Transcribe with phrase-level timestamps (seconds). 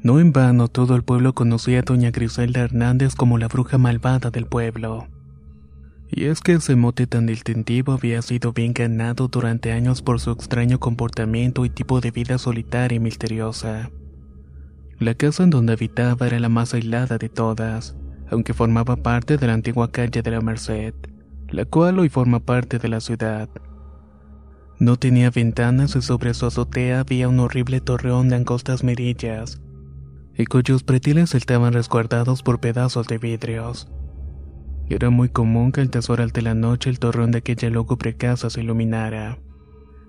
[0.00, 4.30] No en vano todo el pueblo conocía a doña Griselda Hernández como la bruja malvada
[4.30, 5.08] del pueblo.
[6.08, 10.30] Y es que ese mote tan distintivo había sido bien ganado durante años por su
[10.30, 13.90] extraño comportamiento y tipo de vida solitaria y misteriosa.
[15.00, 17.96] La casa en donde habitaba era la más aislada de todas,
[18.30, 20.94] aunque formaba parte de la antigua calle de la Merced,
[21.48, 23.48] la cual hoy forma parte de la ciudad.
[24.78, 29.60] No tenía ventanas y sobre su azotea había un horrible torreón de angostas mirillas,
[30.38, 33.88] y cuyos pretiles estaban resguardados por pedazos de vidrios.
[34.88, 38.48] Era muy común que al horas de la noche el torreón de aquella lúgubre casa
[38.48, 39.38] se iluminara,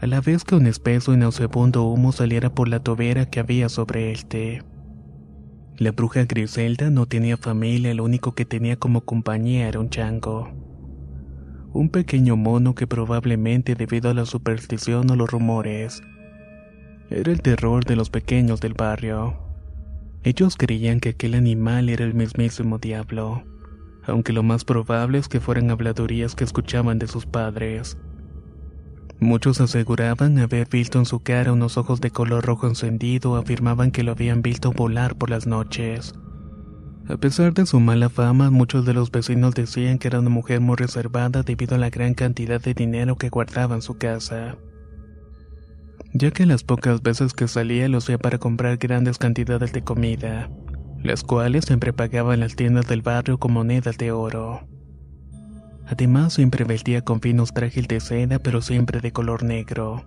[0.00, 3.68] a la vez que un espeso y nauseabundo humo saliera por la tobera que había
[3.68, 4.62] sobre el té.
[5.76, 10.50] La bruja Griselda no tenía familia, lo único que tenía como compañía era un chango.
[11.72, 16.00] Un pequeño mono que probablemente debido a la superstición o los rumores,
[17.10, 19.41] era el terror de los pequeños del barrio.
[20.24, 23.42] Ellos creían que aquel animal era el mismísimo diablo,
[24.06, 27.98] aunque lo más probable es que fueran habladurías que escuchaban de sus padres.
[29.18, 34.04] Muchos aseguraban haber visto en su cara unos ojos de color rojo encendido afirmaban que
[34.04, 36.14] lo habían visto volar por las noches.
[37.08, 40.60] A pesar de su mala fama, muchos de los vecinos decían que era una mujer
[40.60, 44.56] muy reservada debido a la gran cantidad de dinero que guardaba en su casa
[46.14, 50.50] ya que las pocas veces que salía lo hacía para comprar grandes cantidades de comida,
[51.02, 54.66] las cuales siempre pagaba en las tiendas del barrio con monedas de oro.
[55.86, 60.04] Además, siempre vestía con finos trajes de seda, pero siempre de color negro,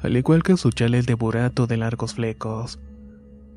[0.00, 2.78] al igual que sus chales de burato de largos flecos.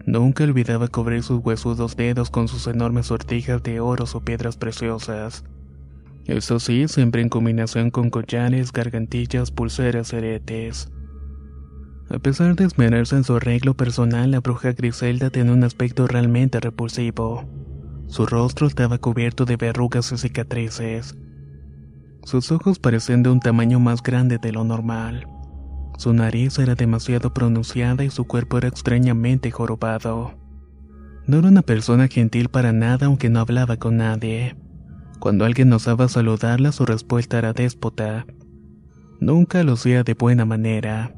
[0.05, 5.43] Nunca olvidaba cubrir sus huesudos dedos con sus enormes sortijas de oro o piedras preciosas.
[6.25, 10.91] Eso sí, siempre en combinación con collares, gargantillas, pulseras, aretes.
[12.11, 16.59] A pesar de esmerarse en su arreglo personal, la bruja Griselda tenía un aspecto realmente
[16.59, 17.45] repulsivo.
[18.07, 21.15] Su rostro estaba cubierto de verrugas y cicatrices.
[22.23, 25.27] Sus ojos parecían de un tamaño más grande de lo normal.
[25.99, 30.33] Su nariz era demasiado pronunciada y su cuerpo era extrañamente jorobado.
[31.27, 34.55] No era una persona gentil para nada aunque no hablaba con nadie.
[35.19, 38.25] Cuando alguien osaba saludarla su respuesta era déspota.
[39.19, 41.13] Nunca lo hacía de buena manera.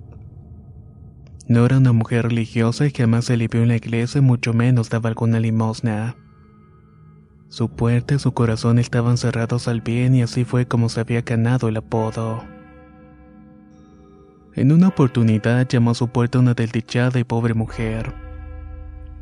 [1.52, 5.10] No era una mujer religiosa y jamás se le en la iglesia, mucho menos daba
[5.10, 6.16] alguna limosna.
[7.50, 11.24] Su puerta y su corazón estaban cerrados al bien y así fue como se había
[11.24, 12.42] ganado el apodo.
[14.56, 18.14] En una oportunidad llamó a su puerta una desdichada y pobre mujer.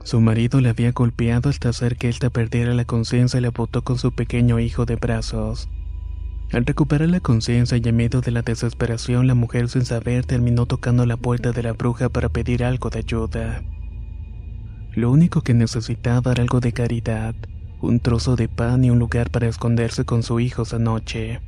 [0.03, 3.83] Su marido le había golpeado hasta hacer que ésta perdiera la conciencia y la botó
[3.83, 5.67] con su pequeño hijo de brazos.
[6.51, 10.65] Al recuperar la conciencia y en medio de la desesperación, la mujer sin saber terminó
[10.65, 13.61] tocando la puerta de la bruja para pedir algo de ayuda.
[14.93, 17.35] Lo único que necesitaba era algo de caridad,
[17.81, 21.39] un trozo de pan y un lugar para esconderse con su hijo esa noche.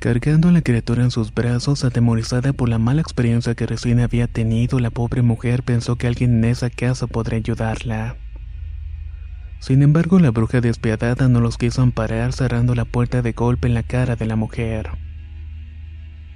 [0.00, 4.26] Cargando a la criatura en sus brazos, atemorizada por la mala experiencia que recién había
[4.26, 8.16] tenido, la pobre mujer pensó que alguien en esa casa podría ayudarla.
[9.60, 13.74] Sin embargo, la bruja despiadada no los quiso amparar cerrando la puerta de golpe en
[13.74, 14.90] la cara de la mujer.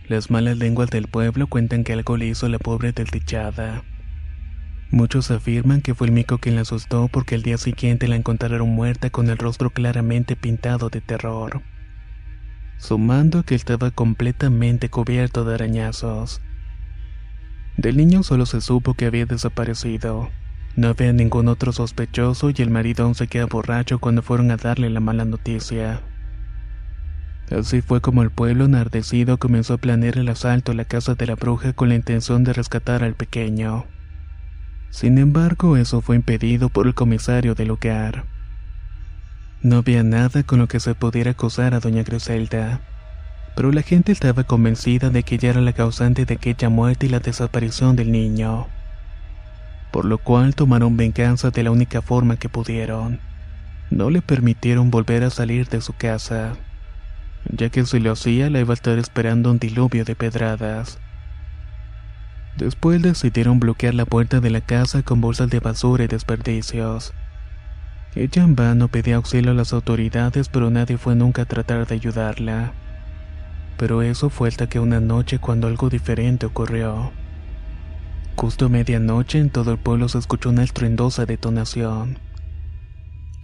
[0.09, 3.85] Las malas lenguas del pueblo cuentan que algo le hizo a la pobre desdichada.
[4.91, 8.70] Muchos afirman que fue el mico quien la asustó porque el día siguiente la encontraron
[8.70, 11.61] muerta con el rostro claramente pintado de terror.
[12.79, 16.41] Sumando que estaba completamente cubierto de arañazos.
[17.76, 20.31] Del niño solo se supo que había desaparecido
[20.78, 24.56] No había ningún otro sospechoso y el marido aún se queda borracho cuando fueron a
[24.56, 26.02] darle la mala noticia.
[27.50, 31.26] Así fue como el pueblo enardecido comenzó a planear el asalto a la casa de
[31.26, 33.86] la bruja con la intención de rescatar al pequeño.
[34.90, 38.26] Sin embargo, eso fue impedido por el comisario del lugar.
[39.62, 42.82] No había nada con lo que se pudiera acusar a doña Griselda,
[43.56, 47.08] pero la gente estaba convencida de que ella era la causante de aquella muerte y
[47.08, 48.69] la desaparición del niño
[49.90, 53.20] por lo cual tomaron venganza de la única forma que pudieron.
[53.90, 56.55] No le permitieron volver a salir de su casa,
[57.50, 60.99] ya que si lo hacía la iba a estar esperando un diluvio de pedradas.
[62.56, 67.14] Después decidieron bloquear la puerta de la casa con bolsas de basura y desperdicios.
[68.14, 71.94] Ella en vano pedía auxilio a las autoridades, pero nadie fue nunca a tratar de
[71.94, 72.73] ayudarla.
[73.76, 77.12] Pero eso fue hasta que una noche cuando algo diferente ocurrió.
[78.38, 82.20] Justo a medianoche en todo el pueblo se escuchó una estruendosa detonación.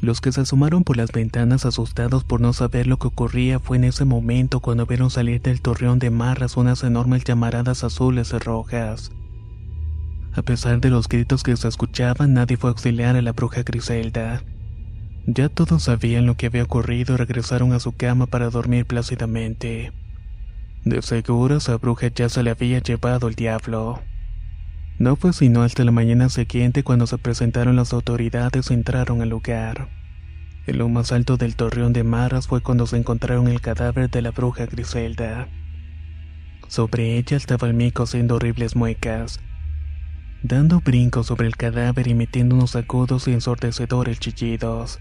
[0.01, 3.77] Los que se asomaron por las ventanas asustados por no saber lo que ocurría fue
[3.77, 8.39] en ese momento cuando vieron salir del torreón de marras unas enormes llamaradas azules y
[8.39, 9.11] rojas.
[10.33, 13.65] A pesar de los gritos que se escuchaban, nadie fue a auxiliar a la bruja
[13.65, 14.45] Griselda.
[15.27, 19.91] Ya todos sabían lo que había ocurrido y regresaron a su cama para dormir plácidamente.
[20.85, 24.01] De seguro esa bruja ya se le había llevado el diablo.
[25.05, 29.29] No fue sino hasta la mañana siguiente cuando se presentaron las autoridades y entraron al
[29.29, 29.91] lugar.
[30.67, 34.23] En lo más alto del torreón de Marras fue cuando se encontraron el cadáver de
[34.23, 35.47] la bruja Griselda.
[36.69, 39.41] Sobre ella estaba el mico haciendo horribles muecas,
[40.43, 45.01] dando brincos sobre el cadáver y metiendo unos agudos y ensordecedores chillidos.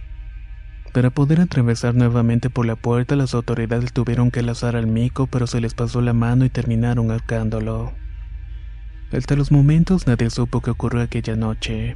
[0.91, 5.47] Para poder atravesar nuevamente por la puerta, las autoridades tuvieron que lazar al mico, pero
[5.47, 8.02] se les pasó la mano y terminaron ahorcándolo.
[9.15, 11.95] Hasta los momentos nadie supo qué ocurrió aquella noche,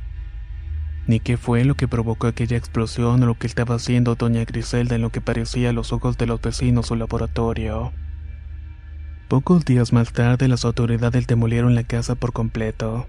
[1.08, 4.96] ni qué fue lo que provocó aquella explosión o lo que estaba haciendo doña Griselda
[4.96, 7.92] en lo que parecía a los ojos de los vecinos su laboratorio.
[9.30, 13.08] Pocos días más tarde las autoridades demolieron la casa por completo.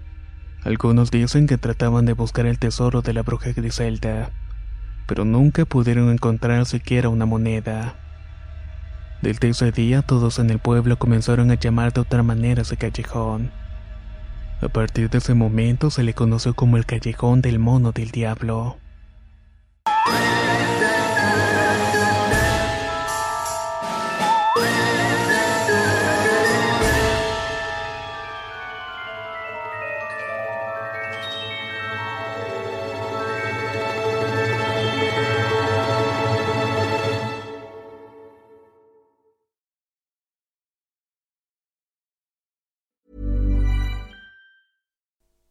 [0.63, 4.31] Algunos dicen que trataban de buscar el tesoro de la bruja Griselda,
[5.05, 7.95] pero nunca pudieron encontrar siquiera una moneda.
[9.21, 13.51] Desde ese día todos en el pueblo comenzaron a llamar de otra manera ese callejón.
[14.61, 18.77] A partir de ese momento se le conoció como el Callejón del Mono del Diablo.